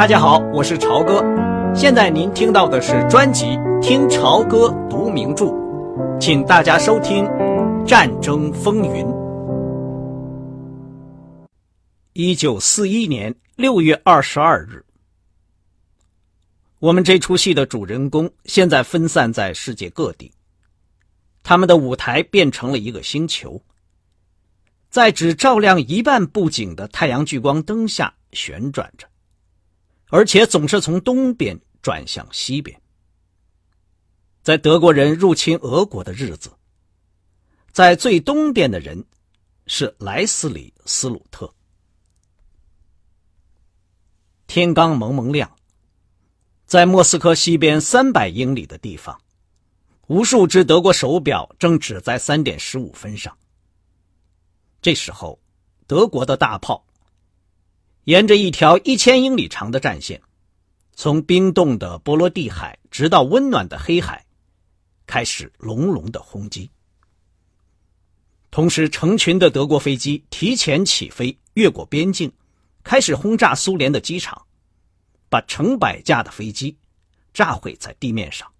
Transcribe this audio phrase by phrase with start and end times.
[0.00, 1.22] 大家好，我是朝哥。
[1.74, 3.44] 现在您听到的是专辑
[3.82, 5.44] 《听朝歌读名著》，
[6.18, 7.22] 请大家收听
[7.84, 9.04] 《战争风云》。
[12.14, 14.82] 一九四一年六月二十二日，
[16.78, 20.32] 我们这出戏的主人公现在分散在世界各地，
[21.42, 23.60] 他们的舞台变成了一个星球，
[24.88, 29.06] 在只照亮一半布景的太阳聚光灯下旋转着。
[30.10, 32.80] 而且总是从东边转向西边。
[34.42, 36.50] 在德国人入侵俄国的日子，
[37.72, 39.04] 在最东边的人
[39.66, 41.52] 是莱斯里斯鲁特。
[44.46, 45.56] 天刚蒙蒙亮，
[46.66, 49.20] 在莫斯科西边三百英里的地方，
[50.08, 53.36] 无数只德国手表正指在三点十五分上。
[54.82, 55.38] 这时候，
[55.86, 56.84] 德国的大炮。
[58.04, 60.20] 沿着一条一千英里长的战线，
[60.94, 64.24] 从冰冻的波罗的海直到温暖的黑海，
[65.06, 66.70] 开始隆隆的轰击。
[68.50, 72.32] 同时，成群的德国飞机提前起飞，越过边境，
[72.82, 74.46] 开始轰炸苏联的机场，
[75.28, 76.76] 把成百架的飞机
[77.32, 78.50] 炸毁在地面上。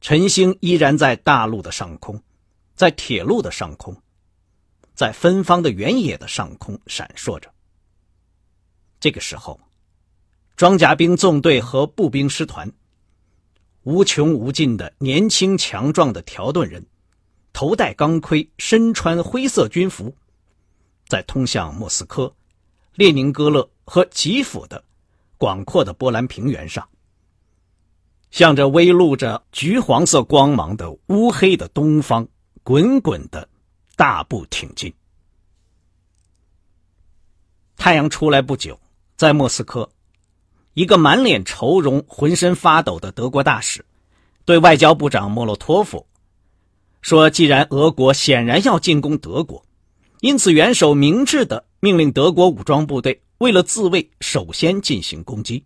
[0.00, 2.22] 晨星依然在大陆的上空，
[2.76, 3.96] 在铁路的上空，
[4.94, 7.52] 在芬芳的原野的上空闪烁着。
[9.02, 9.58] 这个时候，
[10.54, 12.70] 装甲兵纵队和步兵师团，
[13.82, 16.86] 无穷无尽的年轻强壮的条顿人，
[17.52, 20.14] 头戴钢盔，身穿灰色军服，
[21.08, 22.32] 在通向莫斯科、
[22.94, 24.84] 列宁格勒和吉辅的
[25.36, 26.88] 广阔的波兰平原上，
[28.30, 32.28] 向着微露着橘黄色光芒的乌黑的东方，
[32.62, 33.48] 滚滚的
[33.96, 34.94] 大步挺进。
[37.76, 38.78] 太阳出来不久。
[39.16, 39.88] 在莫斯科，
[40.74, 43.84] 一个满脸愁容、浑身发抖的德国大使，
[44.44, 46.04] 对外交部长莫洛托夫
[47.00, 49.64] 说：“既然俄国显然要进攻德国，
[50.20, 55.64] 因此元首明智的命令德国武装部队为了自卫，首先进行攻击。”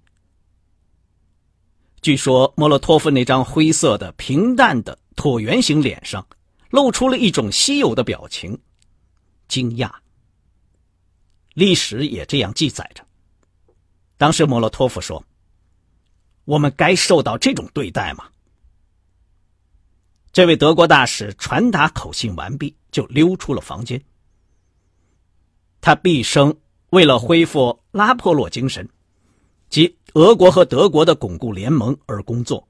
[2.03, 6.27] 据说莫洛托夫那张灰色的、平淡的椭圆形脸上，
[6.71, 8.59] 露出了一种稀有的表情——
[9.49, 9.91] 惊讶。
[11.55, 13.06] 历史也这样记载着。
[14.19, 15.25] 当时莫洛托夫说
[16.44, 18.28] ：“我们该受到这种对待吗？”
[20.32, 24.03] 这位德国大使传达口信完毕，就溜出了房间。
[25.81, 26.55] 他毕生
[26.91, 28.88] 为了恢复拉破洛精神，
[29.69, 32.66] 即俄国和德国的巩固联盟而工作，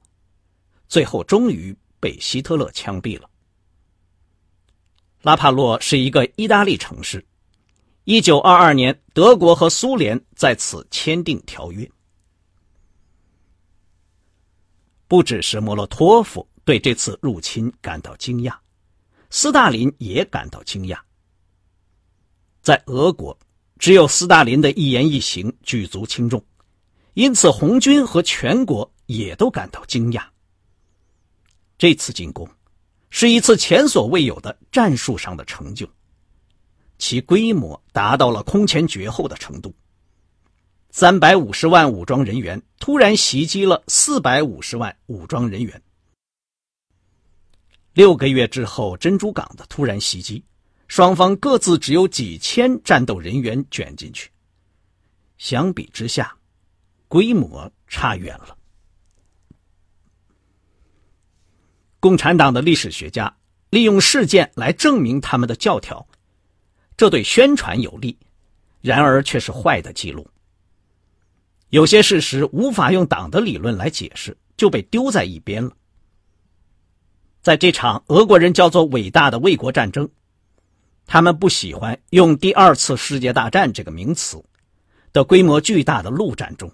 [0.87, 3.29] 最后终于被希特勒枪毙了。
[5.21, 7.25] 拉帕洛是一个意大利城市。
[8.09, 11.91] 一九二二年，德国和苏联在此签订条约。
[15.09, 18.55] 不只是莫洛托夫对这次入侵感到惊讶，
[19.29, 20.97] 斯大林也感到惊讶。
[22.61, 23.37] 在俄国，
[23.77, 26.41] 只有斯大林的一言一行举足轻重，
[27.13, 30.23] 因此红军和全国也都感到惊讶。
[31.77, 32.49] 这次进攻
[33.09, 35.85] 是一次前所未有的战术上的成就。
[36.97, 39.73] 其规模达到了空前绝后的程度。
[40.89, 45.81] 三百五十万武装人员突然袭击了四百五十万武装人员。
[47.93, 50.43] 六个月之后，珍珠港的突然袭击，
[50.87, 54.31] 双方各自只有几千战斗人员卷进去。
[55.37, 56.35] 相比之下，
[57.07, 58.57] 规模差远了。
[61.99, 63.35] 共产党的历史学家
[63.69, 66.07] 利用事件来证明他们的教条。
[66.97, 68.17] 这对宣传有利，
[68.81, 70.27] 然而却是坏的记录。
[71.69, 75.71] 有些事实无法用党的理论来解释，就被丢在一边了。
[77.43, 80.09] 在这场俄国人叫做“伟大的卫国战争”，
[81.05, 84.43] 他们不喜欢用“第二次世界大战”这个名词
[85.13, 86.71] 的规模巨大的陆战中，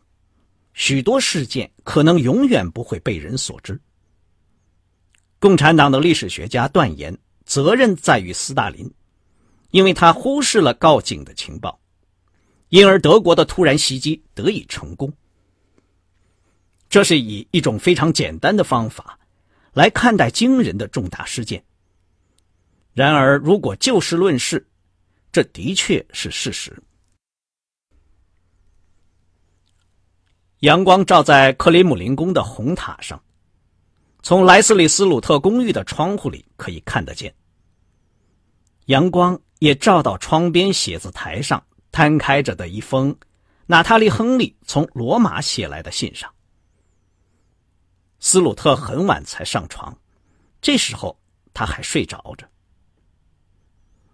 [0.74, 3.80] 许多事件可能永远不会被人所知。
[5.38, 8.90] 共产党的历史学家断言，责任在于斯大林。
[9.74, 11.80] 因为他忽视了告警的情报，
[12.70, 15.12] 因而德国的突然袭击得以成功。
[16.88, 19.18] 这是以一种非常简单的方法
[19.74, 21.66] 来看待惊人的重大事件。
[22.94, 24.64] 然而，如果就事论事，
[25.32, 26.80] 这的确是事实。
[30.60, 33.20] 阳光照在克里姆林宫的红塔上，
[34.22, 37.34] 从莱斯里斯鲁特公寓的窗户里可以看得见。
[38.86, 39.42] 阳光。
[39.64, 43.16] 也照到窗边写字台上摊开着的一封
[43.66, 46.30] 娜塔莉·亨利从罗马写来的信上。
[48.20, 49.98] 斯鲁特很晚才上床，
[50.62, 51.18] 这时候
[51.54, 52.46] 他还睡着着。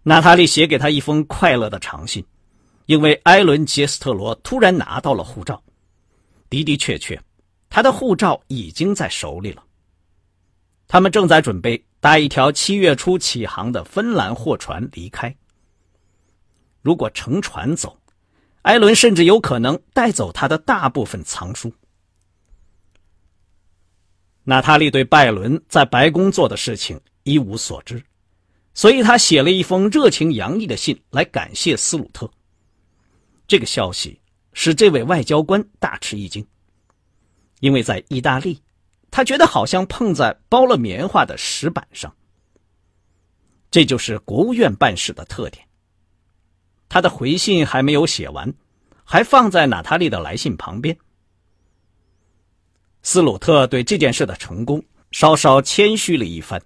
[0.04, 2.24] 娜塔莉写给他一封快乐的长信，
[2.86, 5.64] 因为埃伦·杰斯特罗突然拿到了护照，
[6.52, 7.20] 的的确确，
[7.72, 9.64] 他的护照已经在手里了。
[10.88, 15.36] 他们正在准备搭一条七月初起航的芬兰货船离开。
[16.82, 18.00] 如果乘船走，
[18.64, 21.74] 埃伦甚至有可能带走他的大部分藏书。
[24.44, 28.04] 娜塔莉对拜伦在白宫做的事情一无所知，
[28.74, 32.30] 所以他写了一封热情洋溢的信来感谢斯鲁特。
[33.48, 34.20] 这个消息
[34.54, 36.46] 使这位外交官大吃一惊，
[37.60, 38.60] 因为在意大利，
[39.12, 42.12] 他觉得好像碰在包了棉花的石板上。
[43.70, 45.64] 这就是国务院办事的特点。
[46.90, 48.52] 他的回信还没有写完，
[49.06, 50.98] 还放在娜塔莉的来信旁边。
[53.02, 56.62] 斯鲁特对这件事的成功稍稍谦虚了一番，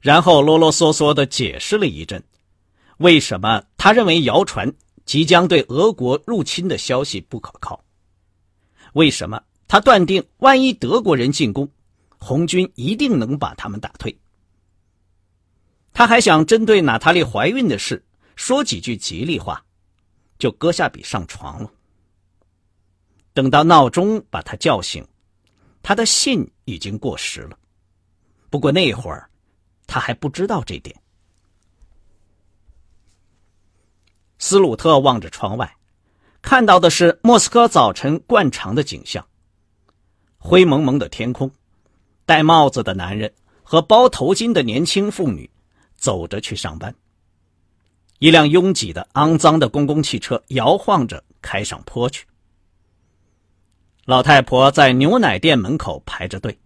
[0.00, 2.22] 然后啰啰嗦嗦的解释了一阵，
[2.98, 4.72] 为什么他认为谣传
[5.04, 7.82] 即将对俄国入侵的消息不可靠，
[8.92, 11.68] 为什么他断定万一德国人进攻，
[12.18, 14.16] 红军一定能把他们打退。
[15.92, 18.04] 他还想针对娜塔莉怀孕的事
[18.40, 19.62] 说几句吉利话，
[20.38, 21.70] 就搁下笔上床了。
[23.34, 25.06] 等到闹钟把他叫醒。
[25.82, 27.58] 他的信已经过时了，
[28.48, 29.30] 不过那会儿
[29.86, 30.98] 他还不知道这点。
[34.38, 35.76] 斯鲁特望着窗外，
[36.40, 39.24] 看到的是莫斯科早晨惯常的景象：
[40.38, 41.52] 灰蒙蒙的天空，
[42.24, 45.48] 戴帽子的男人和包头巾的年轻妇女
[45.94, 46.94] 走着去上班。
[48.20, 52.26] 一辆拥挤的、肮脏的公共汽车摇晃着开上坡去。
[54.04, 56.58] 老太婆在牛奶店门口排着队，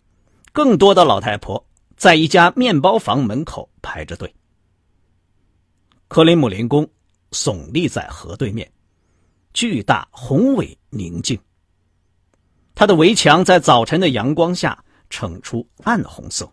[0.53, 1.65] 更多的老太婆
[1.97, 4.35] 在一家面包房门口排着队。
[6.09, 6.89] 克林姆林宫
[7.31, 8.69] 耸立在河对面，
[9.53, 11.39] 巨大、宏伟、宁静。
[12.75, 16.53] 它的围墙在早晨的阳光下呈出暗红色。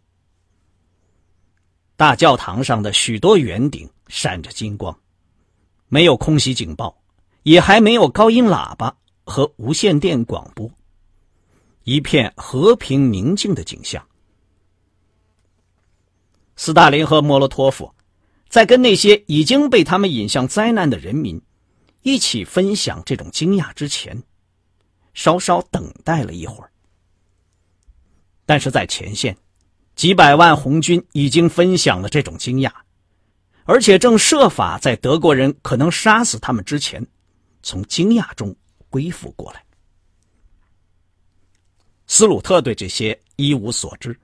[1.95, 4.99] 大教堂上的许多圆顶闪着金光，
[5.87, 7.01] 没有空袭警报，
[7.43, 8.93] 也还没有高音喇叭
[9.23, 10.69] 和无线电广播。
[11.85, 14.05] 一片和平宁静的景象。
[16.57, 17.95] 斯大林和莫洛托夫
[18.49, 21.41] 在跟那些已经被他们引向灾难的人民
[22.01, 24.21] 一起分享这种惊讶之前，
[25.13, 26.69] 稍稍等待了一会儿。
[28.45, 29.37] 但是在前线，
[29.95, 32.71] 几百万红军已经分享了这种惊讶，
[33.65, 37.05] 而且正设法在德国人可能杀死他们之前，
[37.61, 38.55] 从惊讶中
[38.89, 39.63] 恢复过来。
[42.07, 44.19] 斯鲁特对这些一无所知，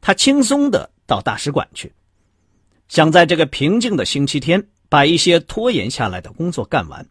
[0.00, 1.90] 他轻松的到大使馆去，
[2.88, 7.08] 想在这个平静的星期天把一些拖延下来的工作干完。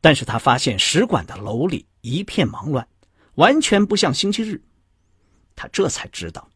[0.00, 2.86] 但是他发现使馆的楼里一片忙乱，
[3.34, 4.62] 完全不像星期日。
[5.56, 6.48] 他这才知道，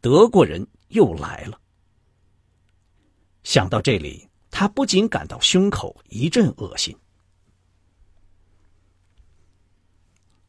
[0.00, 1.58] 德国人又来了。
[3.44, 6.96] 想到这里，他不仅感到胸口一阵恶心。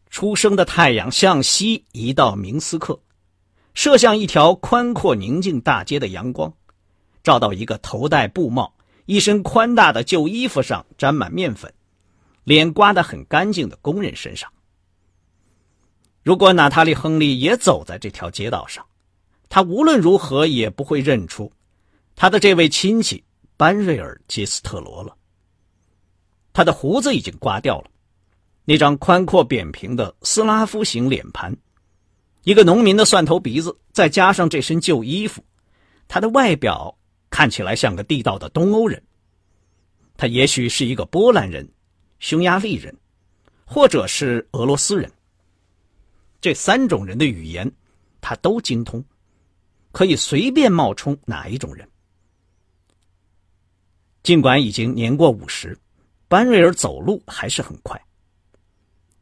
[0.09, 2.97] 初升的太阳向西移到明斯克，
[3.73, 6.53] 射向一条宽阔宁静大街的阳光，
[7.21, 8.73] 照到一个头戴布帽、
[9.05, 11.73] 一身宽大的旧衣服上沾满面粉、
[12.45, 14.49] 脸刮得很干净的工人身上。
[16.23, 18.85] 如果娜塔莉·亨利也走在这条街道上，
[19.49, 21.51] 他无论如何也不会认出
[22.15, 23.23] 他的这位亲戚
[23.57, 25.15] 班瑞尔·杰斯特罗了。
[26.53, 27.91] 他的胡子已经刮掉了。
[28.63, 31.55] 那张宽阔扁平的斯拉夫型脸盘，
[32.43, 35.43] 一个农民的蒜头鼻子，再加上这身旧衣服，
[36.07, 36.97] 他的外表
[37.29, 38.99] 看起来像个地道的东欧人。
[40.17, 41.69] 他也许是一个波兰人、
[42.19, 42.97] 匈牙利人，
[43.65, 45.11] 或者是俄罗斯人。
[46.41, 47.71] 这三种人的语言，
[48.21, 49.03] 他都精通，
[49.91, 51.87] 可以随便冒充哪一种人。
[54.25, 55.77] 尽管已经年过五十，
[56.27, 58.03] 班瑞尔走路还是很快。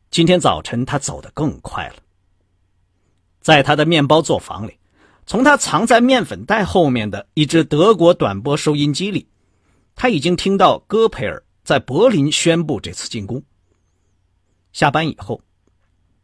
[0.09, 1.95] 今天早晨，他走得更快了。
[3.41, 4.79] 在他的面包作坊里，
[5.25, 9.27] 从他藏在面粉袋后面的一只德国短波收音机里，
[9.93, 13.43] 他已经听到戈培尔在柏林宣布这次进攻。
[14.71, 15.41] 下班以后，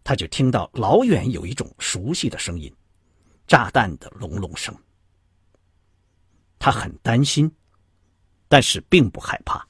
[0.05, 2.73] 他就听到老远有一种熟悉的声音——
[3.45, 4.73] 炸弹的隆隆声。
[6.57, 7.51] 他很担心，
[8.49, 9.65] 但是并不害怕。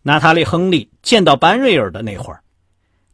[0.00, 2.42] 娜塔莉·亨利见到班瑞尔的那会儿，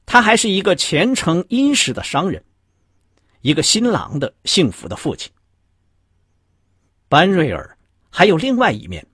[0.06, 2.44] 他还是一个虔诚殷实的商人，
[3.40, 5.32] 一个新郎的幸福的父亲。
[7.08, 7.76] 班瑞尔
[8.10, 9.04] 还有另外一面，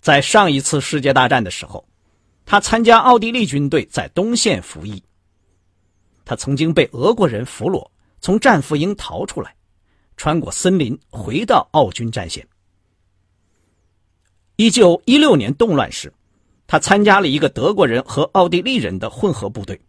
[0.00, 1.84] 在上一次世界大战的时候，
[2.44, 5.02] 他参加奥地利军队在东线服役。
[6.24, 9.55] 他曾经被俄国人俘虏，从战俘营逃出来，
[10.16, 12.46] 穿过森林回到奥军战线。
[14.56, 16.12] 一九一六年动乱时，
[16.66, 19.80] 他参加了一个德国人和奥地利人的混合部队。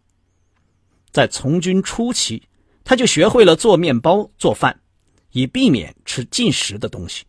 [1.10, 2.42] 在从军初期，
[2.84, 4.78] 他就学会了做面包、做饭，
[5.32, 7.24] 以避免吃进食的东西。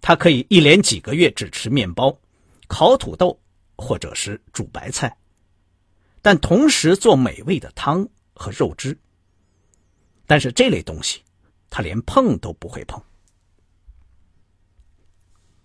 [0.00, 2.16] 他可以一连几个月只吃面包、
[2.68, 3.38] 烤土豆
[3.76, 5.14] 或者是煮白菜，
[6.22, 8.96] 但同时做美味的汤和肉汁。
[10.26, 11.20] 但是这类东西，
[11.70, 13.00] 他连碰都不会碰。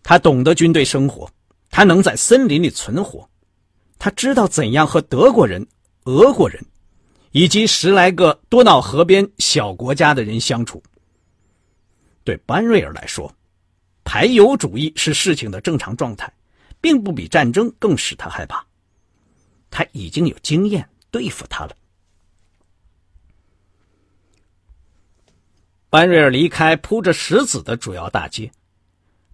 [0.03, 1.29] 他懂得军队生活，
[1.69, 3.27] 他能在森林里存活，
[3.97, 5.65] 他知道怎样和德国人、
[6.03, 6.63] 俄国人，
[7.31, 10.81] 以及十来个多瑙河边小国家的人相处。
[12.23, 13.33] 对班瑞尔来说，
[14.03, 16.31] 排犹主义是事情的正常状态，
[16.79, 18.63] 并不比战争更使他害怕。
[19.71, 21.75] 他已经有经验对付他了。
[25.89, 28.51] 班瑞尔离开铺着石子的主要大街。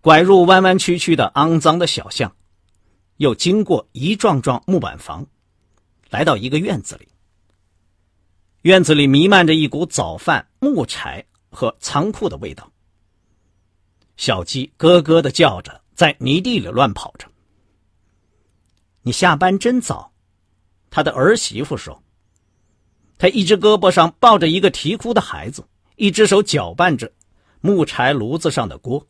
[0.02, 2.36] 拐入弯弯曲曲的肮脏的小巷，
[3.18, 5.28] 又经过一幢幢木板房，
[6.10, 7.08] 来到一个院子里。
[8.64, 12.72] 院子里弥漫着一股早饭、木柴和仓库的味道。
[14.18, 17.28] 小鸡咯咯的叫着，在泥地里乱跑着。
[19.04, 20.12] 你下班真早，
[20.90, 22.04] 他的儿媳妇说。
[23.18, 25.64] 他一只胳膊上抱着一个啼哭的孩子，
[26.02, 27.12] 一只手搅拌着
[27.60, 29.06] 木柴炉子上的锅。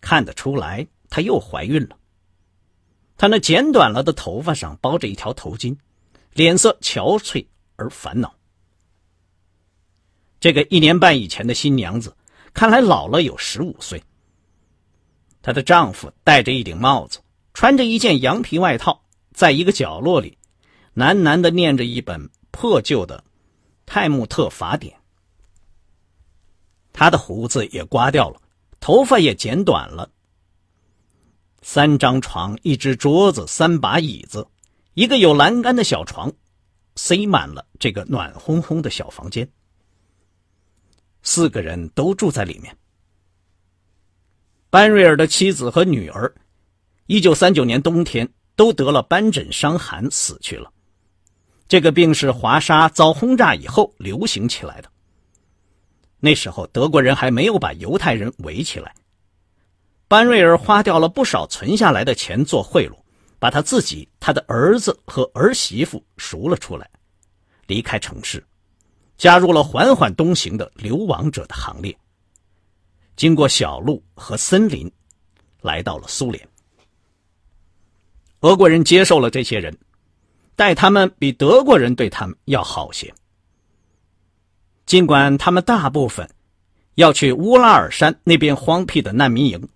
[0.00, 1.96] 看得出来，她又怀孕了。
[3.16, 5.76] 她那剪短了的头发上包着一条头巾，
[6.32, 7.46] 脸色憔悴
[7.76, 8.34] 而烦恼。
[10.40, 12.16] 这个一年半以前的新娘子，
[12.52, 14.02] 看来老了有十五岁。
[15.42, 17.20] 她的丈夫戴着一顶帽子，
[17.52, 20.36] 穿着一件羊皮外套，在一个角落里，
[20.96, 23.18] 喃喃的念着一本破旧的
[23.86, 24.92] 《泰穆特法典》。
[26.94, 28.40] 他的胡子也刮掉了。
[28.80, 30.10] 头发也剪短了。
[31.62, 34.46] 三张床，一只桌子，三把椅子，
[34.92, 36.30] 一个有栏杆的小床，
[36.94, 39.50] 塞满了这个暖烘烘的小房间。
[41.22, 42.76] 四个人都住在里面。
[44.68, 46.34] 班瑞尔的妻子和女儿，
[47.06, 50.70] 一九三九年冬天都得了斑疹伤寒死去了。
[51.66, 54.90] 这个病是华沙遭轰炸以后流行起来的。
[56.24, 58.94] 那时候德国人还没有把犹太人围起来。
[60.08, 62.96] 班瑞尔花掉了不少存下来的钱做贿赂，
[63.38, 66.88] 把他自己、他的儿子和儿媳妇赎了出来，
[67.66, 68.42] 离开城市，
[69.18, 71.94] 加入了缓缓东行的流亡者的行列。
[73.16, 74.90] 经过小路和森林，
[75.60, 76.48] 来到了苏联。
[78.40, 79.76] 俄国人接受了这些人，
[80.56, 83.12] 待他们比德国人对他们要好些。
[84.86, 86.28] 尽管他们大部分
[86.94, 89.68] 要去乌拉尔山那边荒僻的难民营，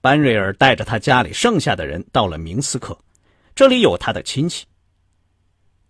[0.00, 2.98] 班瑞尔带着他家里剩下的人到了明斯克，
[3.54, 4.64] 这里有他的亲戚。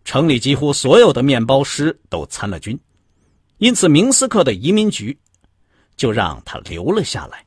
[0.05, 2.79] 城里几乎所有的面包师都参了军，
[3.59, 5.17] 因此明斯克的移民局
[5.95, 7.47] 就让他留了下来。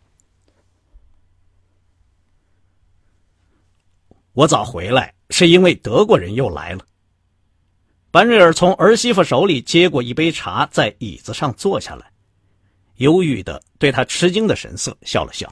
[4.32, 6.86] 我早回来是因为德国人又来了。
[8.14, 12.12] 班瑞尔从儿媳妇手里接过一杯茶，在椅子上坐下来，
[12.98, 15.52] 忧郁的对他吃惊的神色笑了笑。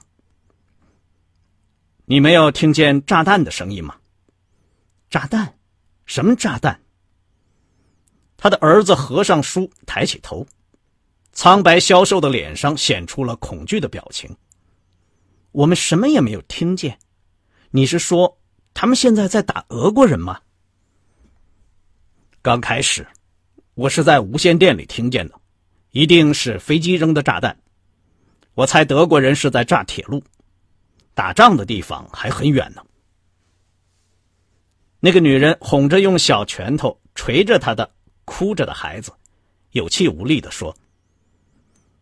[2.05, 3.95] “你没有听见炸弹的声音吗
[5.09, 5.51] ？”“炸弹？
[6.05, 6.79] 什么炸弹？”
[8.37, 10.45] 他的儿子合上书，抬起头，
[11.33, 14.29] 苍白消瘦的脸上显出了恐惧的表情。
[15.51, 16.99] “我们什么也没有听见。
[17.71, 18.37] 你是说
[18.75, 20.39] 他们现在在打俄国人吗？”
[22.43, 23.07] 刚开始，
[23.75, 25.39] 我是在无线电里听见的，
[25.91, 27.55] 一定是飞机扔的炸弹。
[28.55, 30.23] 我猜德国人是在炸铁路，
[31.13, 32.83] 打仗的地方还很远呢。
[34.99, 37.93] 那个女人哄着用小拳头捶着她的
[38.25, 39.13] 哭着的孩子，
[39.73, 40.75] 有气无力的说：“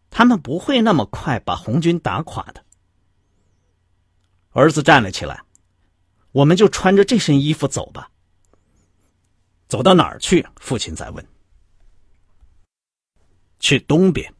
[0.09, 2.63] 他们不会那么快把红军打垮的。”
[4.51, 5.41] 儿子站了起来
[6.31, 8.09] ：“我们就穿着这身衣服走吧。”
[9.69, 10.45] 走到哪儿去？
[10.59, 11.25] 父亲在问。
[13.59, 14.33] 去东边。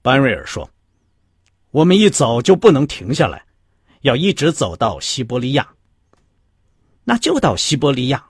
[0.00, 0.70] 班瑞尔说
[1.72, 3.44] ：“我们一走就不能停下来，
[4.02, 5.74] 要一直走到西伯利亚。
[7.02, 8.24] 那就到西伯利亚。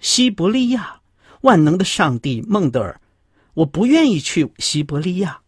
[0.00, 1.00] 西伯利亚，
[1.42, 3.00] 万能的上帝，孟德尔，
[3.54, 5.40] 我不愿意去西伯利亚。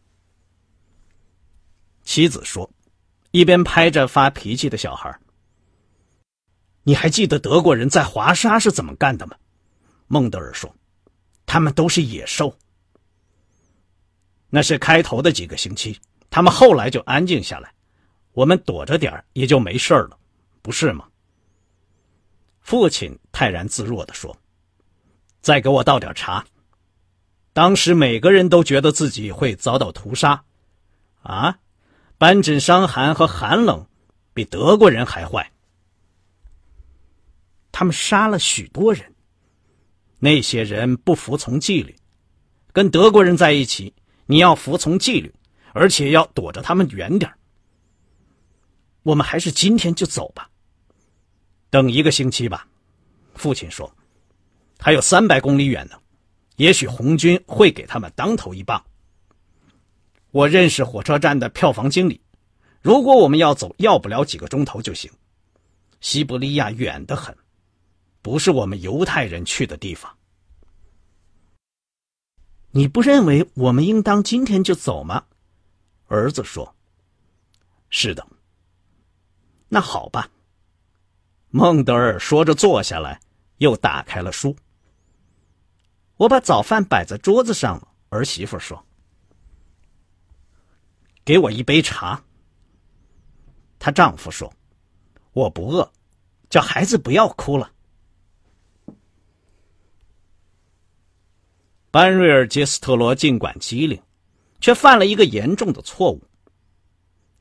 [2.05, 2.71] 妻子说，
[3.33, 5.21] 一边拍着发脾气的小孩。
[6.91, 9.37] 你还记得德国人在华沙是怎么干的吗？
[10.09, 10.75] 孟德尔说，
[11.47, 12.53] 他们都是野兽。
[14.49, 15.97] 那是开头的几个星期，
[16.31, 17.73] 他们后来就安静下来，
[18.33, 20.19] 我们躲着点也就没事了，
[20.63, 21.07] 不是吗？
[22.61, 24.37] 父亲泰然自若地说
[25.41, 26.45] ：“再给我倒点茶。”
[27.55, 30.43] 当时每个人都觉得自己会遭到屠杀，
[31.23, 31.57] 啊，
[32.19, 33.87] 斑疹伤寒和寒冷
[34.35, 35.53] 比德国人还坏。
[37.81, 39.03] 他们杀了许多人。
[40.19, 41.97] 那些人不服从纪律，
[42.75, 43.95] 跟德国人在一起，
[44.27, 45.35] 你要服从纪律，
[45.73, 47.33] 而且要躲着他们远点
[49.03, 50.51] 我们还是今天就走吧。
[51.71, 52.69] 等一个星期吧，
[53.35, 53.91] 父亲说，
[54.79, 55.99] 还有三百公里远呢，
[56.57, 58.85] 也许红军会给他们当头一棒。
[60.33, 62.21] 我认识火车站的票房经理，
[62.83, 65.11] 如果我们要走，要不了几个钟头就行。
[66.03, 67.35] 西伯利亚远得很，
[68.23, 70.17] 不是我们犹太人去的地方。
[72.73, 75.25] 你不认为我们应当今天就走吗？
[76.07, 76.75] 儿子说
[77.91, 78.27] ：“是的。”
[79.69, 80.29] 那好吧。
[81.51, 83.21] 孟德尔说着，坐下来，
[83.59, 84.55] 又打开了书。
[86.17, 87.89] 我把早饭摆在桌子上了。
[88.11, 88.85] 儿媳妇说
[91.25, 92.23] ：“给我一杯茶。”
[93.81, 94.53] 她丈夫说
[95.33, 95.91] ：“我不饿，
[96.49, 97.73] 叫孩子不要哭了。”
[101.91, 104.01] 班瑞尔杰斯特罗尽管机灵，
[104.61, 106.23] 却犯了一个严重的错误。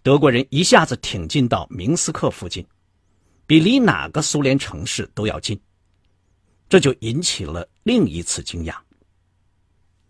[0.01, 2.65] 德国人一下子挺进到明斯克附近。
[3.45, 5.59] 比离哪个苏联城市都要近，
[6.69, 8.75] 这就引起了另一次惊讶。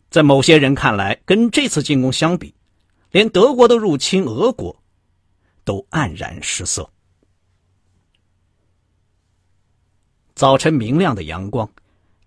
[0.10, 2.54] 在某些人看来，跟这次进攻相比，
[3.12, 4.78] 连德国的入侵俄国
[5.64, 6.90] 都黯然失色。
[10.36, 11.70] 早晨明亮的阳光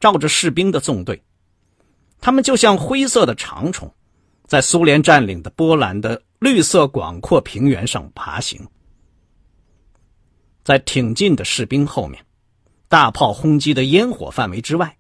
[0.00, 1.22] 照着士兵的纵队，
[2.22, 3.92] 他们就像灰色的长虫，
[4.46, 8.64] 在苏联占领的波兰的绿色广阔平原上爬行。
[10.62, 12.24] 在挺进的士兵后面，
[12.86, 14.96] 大炮轰击的烟火范围之外，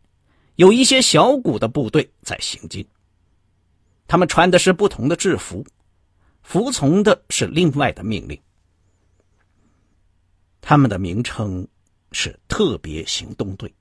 [0.56, 2.84] 有一些小股的部队在行进。
[4.08, 5.64] 他们穿的是不同的制服，
[6.42, 8.36] 服从的是另外的命令。
[10.60, 11.64] 他们的名称
[12.10, 13.72] 是特别行动队。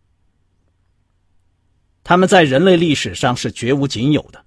[2.03, 4.43] 他们在人类历史上是绝无仅有的。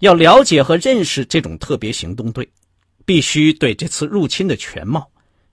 [0.00, 2.48] 要了解和认识这种特别行动队，
[3.04, 5.08] 必须对这次入侵的全貌。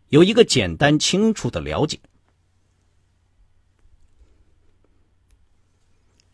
[0.10, 2.00] 有一个简单清楚的了解。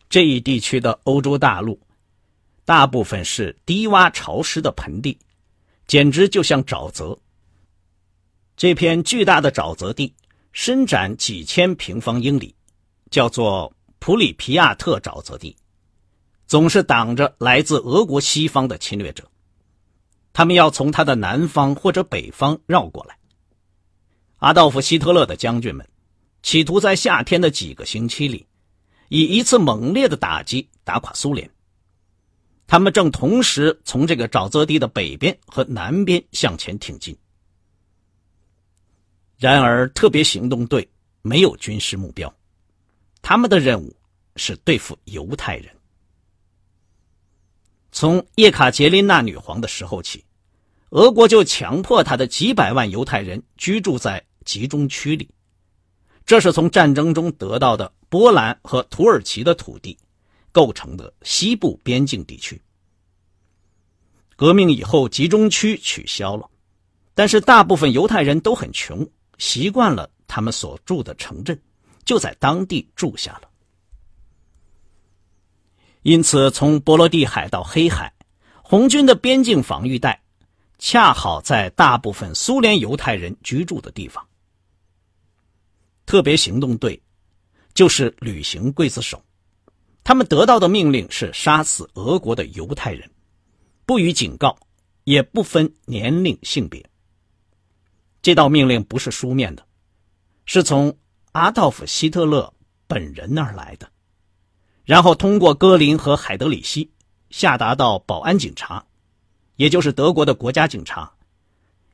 [0.08, 1.78] 这一地区的欧洲大陆，
[2.64, 5.18] 大部分是低洼潮湿的盆地，
[5.86, 7.18] 简直就像沼泽。
[8.56, 10.14] 这片巨大的沼泽地
[10.52, 12.54] 伸展几千平方英里，
[13.10, 15.56] 叫做普里皮亚特沼泽地，
[16.46, 19.28] 总是挡着来自俄国西方的侵略者，
[20.32, 23.18] 他们要从它的南方或者北方绕过来。
[24.38, 25.88] 阿道夫·希特勒的将军们
[26.42, 28.46] 企图在夏天的几个星期里，
[29.08, 31.50] 以一次猛烈的打击打垮苏联。
[32.68, 37.16] 他们正同时从这个沼泽地的北边和南边向前挺进。
[39.38, 40.88] 然而，特别行动队
[41.22, 42.32] 没有军事目标，
[43.28, 43.96] 他们的任务
[44.36, 45.74] 是对付犹太人。
[47.90, 50.24] 从叶卡捷琳娜女皇的时候起。
[50.90, 55.28] 俄国就强迫他的几百万犹太人居住在集中区里，
[56.24, 59.98] 这是从战争中得到的波兰和土耳其的土地
[60.52, 62.62] 构成的西部边境地区。
[64.36, 66.48] 革命以后，集中区取消了，
[67.12, 69.04] 但是大部分犹太人都很穷，
[69.38, 71.60] 习惯了他们所住的城镇，
[72.06, 73.50] 就在当地住下了。
[76.00, 78.14] 因此，从波罗的海到黑海，
[78.62, 80.22] 红军的边境防御带。
[80.78, 84.26] 恰好在大部分苏联犹太人居住的地方。
[86.04, 87.02] 特别行动队
[87.72, 89.24] 就是旅行刽子手，
[90.04, 93.10] 他们得到的命令是杀死俄国的犹太人，
[93.86, 94.58] 不予警告，
[95.04, 96.84] 也不分年龄性别。
[98.20, 99.66] 这道命令不是书面的，
[100.44, 100.94] 是从
[101.36, 102.52] 阿道夫·希特勒
[102.86, 103.90] 本人那儿来的，
[104.84, 106.90] 然后通过戈林和海德里希
[107.30, 108.84] 下达到保安警察。
[109.56, 111.10] 也就是德国的国家警察，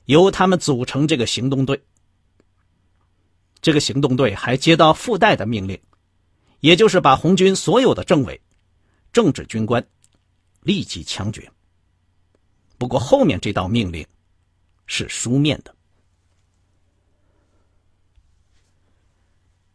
[0.07, 1.81] 由他们组成这个行动队。
[3.61, 5.81] 这个行动队还接到附带的命令，
[6.59, 8.40] 也就是把红军所有的政委、
[9.12, 9.87] 政治军官
[10.62, 11.48] 立即枪决。
[12.78, 14.05] 不过后面这道命令
[14.87, 15.72] 是书面的。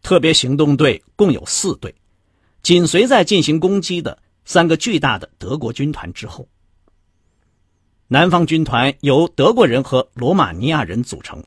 [0.07, 1.93] 特别行动队共有四队，
[2.63, 6.47] 紧随在进行攻击的三个巨大的德国军团之后。
[8.07, 11.43] 南方军团由德国人和罗马尼亚人组成。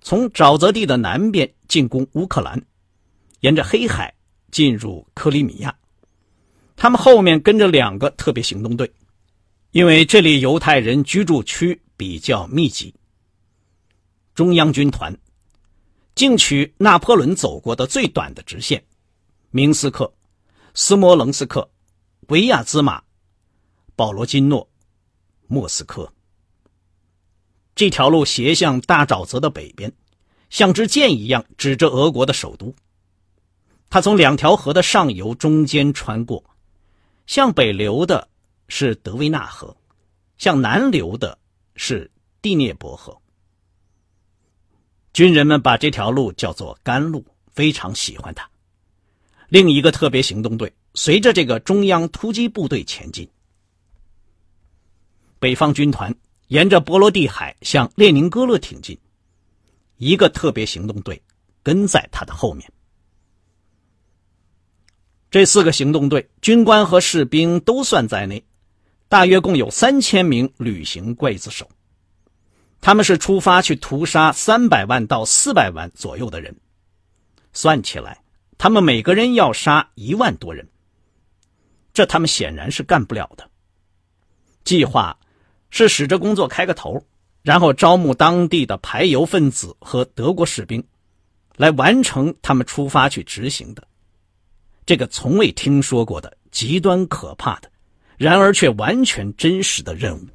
[0.00, 2.60] 从沼泽地的南边进攻乌克兰，
[3.42, 4.12] 沿着黑海
[4.50, 5.72] 进入克里米亚。
[6.74, 8.90] 他们后面跟着两个特别行动队，
[9.70, 12.92] 因为这里犹太人居住区比较密集。
[14.34, 15.16] 中央军团
[16.18, 18.84] 竟取拿破仑走过的最短的直线：
[19.52, 20.12] 明斯克、
[20.74, 21.70] 斯摩棱斯克、
[22.26, 23.00] 维亚兹马、
[23.94, 24.68] 保罗金诺、
[25.46, 26.12] 莫斯科。
[27.76, 29.92] 这条路斜向大沼泽的北边，
[30.50, 32.74] 像支箭一样指着俄国的首都。
[33.88, 36.42] 它从两条河的上游中间穿过，
[37.28, 38.26] 向北流的
[38.66, 39.76] 是德维纳河，
[40.36, 41.38] 向南流的
[41.76, 42.10] 是
[42.42, 43.16] 第聂伯河。
[45.12, 48.48] 军人们把这条路叫做“甘露”，非常喜欢它。
[49.48, 53.28] 另一个特别行动队随着这个中央突击部队前进，
[55.38, 56.14] 北方军团。
[56.48, 58.98] 沿着波罗的海向列宁格勒挺进，
[59.98, 61.22] 一个特别行动队
[61.62, 62.72] 跟在他的后面。
[65.30, 68.42] 这四个行动队军官和士兵都算在内，
[69.10, 71.68] 大约共有三千名旅行刽子手。
[72.80, 76.56] 他们是出发去屠杀三百万到四百万左右的人，
[77.52, 78.22] 算起来，
[78.56, 80.68] 他们每个人要杀一万多人。
[81.92, 83.48] 这他们显然是干不了的。
[84.64, 85.18] 计划。
[85.70, 87.04] 是使这工作开个头，
[87.42, 90.82] 然后招募当地的排犹分子和德国士兵，
[91.56, 93.86] 来完成他们出发去执行的
[94.86, 97.70] 这个从未听说过的极端可怕的，
[98.16, 100.26] 然而却完全真实的任务。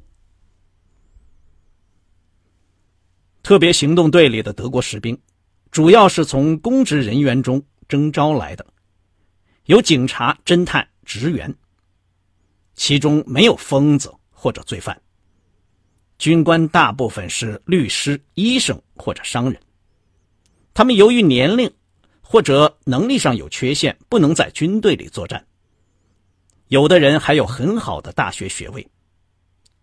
[3.44, 5.16] 特别行动队里的德国士兵，
[5.70, 8.66] 主要是从公职人员中征召来的，
[9.66, 11.54] 有警察、侦探、职员，
[12.74, 14.98] 其中没有疯子或者罪犯。
[16.16, 19.60] 军官大部分是律师、医生或者商人，
[20.72, 21.70] 他们由于年龄
[22.22, 25.46] 或者能力上有缺陷，不能在军队里作战。
[26.68, 28.88] 有的人还有很好的大学学位，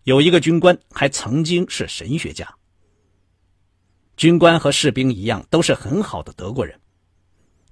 [0.02, 2.52] 有一个军官还曾经是神学家。
[4.22, 6.78] 军官和士兵一样，都是很好的德国人。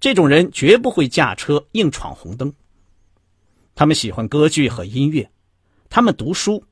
[0.00, 2.52] 这种人绝不会驾车硬闯红灯。
[3.76, 5.30] 他们喜欢歌剧和音乐，
[5.88, 6.64] 他们读书，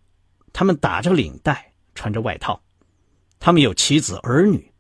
[0.53, 1.73] 他们打着领带。
[1.95, 2.61] 穿着外套，
[3.39, 4.73] 他们有妻子儿女，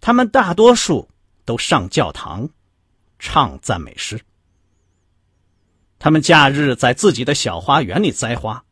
[0.00, 1.06] 他们大多数
[1.44, 2.48] 都上教堂，
[3.18, 4.18] 唱赞美诗。
[5.98, 8.64] 他们假日在自己的小花园里栽花。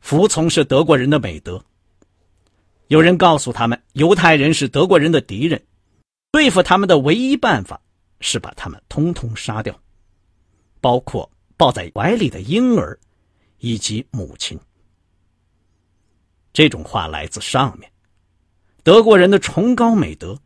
[0.00, 1.62] 服从是德国人的美德。
[2.88, 5.62] 有人告诉他们，犹太人是德国人的敌人，
[6.30, 7.80] 对付他们的唯一办法
[8.20, 9.78] 是把他们通通杀掉，
[10.80, 12.98] 包括抱在怀里的婴儿
[13.58, 14.58] 以及母亲。
[16.52, 17.90] 这种话来自上面，
[18.82, 20.38] 德国人的崇高美德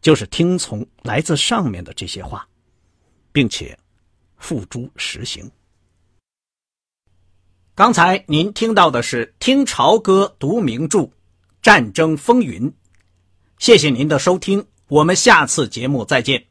[0.00, 2.46] 就是听从来自上面的这些话，
[3.32, 3.78] 并且
[4.36, 5.50] 付诸实行。
[7.74, 10.98] 刚才您听到的是听朝歌读名著
[11.64, 12.70] 《战争风云》，
[13.58, 16.44] 谢谢您的收听，我们下次节目再见。